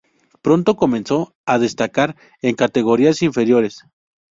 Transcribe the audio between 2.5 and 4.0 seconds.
categorías inferiores.